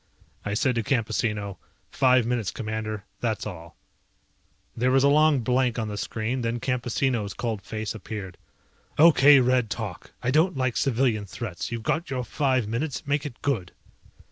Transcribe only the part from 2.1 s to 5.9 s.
minutes, Commander. That's all." There was a long blank on